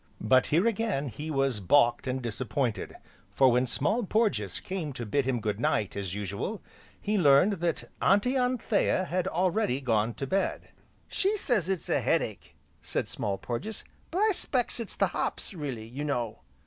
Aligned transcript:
But 0.19 0.47
here 0.47 0.65
again 0.65 1.09
he 1.09 1.29
was 1.29 1.59
balked 1.59 2.07
and 2.07 2.23
disappointed, 2.23 2.95
for 3.31 3.51
when 3.51 3.67
Small 3.67 4.03
Porges 4.03 4.59
came 4.59 4.93
to 4.93 5.05
bid 5.05 5.25
him 5.25 5.39
good 5.39 5.59
night 5.59 5.95
as 5.95 6.15
usual, 6.15 6.59
he 6.99 7.19
learned 7.19 7.53
that 7.59 7.83
"Auntie 8.01 8.35
Anthea" 8.35 9.05
had 9.05 9.27
already 9.27 9.79
gone 9.79 10.15
to 10.15 10.25
bed. 10.25 10.69
"She 11.07 11.37
says 11.37 11.69
it's 11.69 11.87
a 11.87 12.01
head 12.01 12.23
ache," 12.23 12.55
said 12.81 13.07
Small 13.07 13.37
Porges, 13.37 13.83
"but 14.09 14.21
I 14.23 14.31
'specks 14.31 14.79
it's 14.79 14.95
the 14.95 15.05
hops, 15.09 15.53
really, 15.53 15.85
you 15.85 16.03
know." 16.03 16.39